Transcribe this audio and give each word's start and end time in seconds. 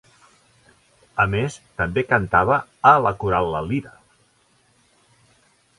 A 1.25 1.25
més, 1.33 1.57
també 1.81 2.05
cantava 2.15 2.59
a 2.93 2.97
la 3.09 3.13
Coral 3.25 3.53
La 3.57 3.65
Lira. 3.69 3.95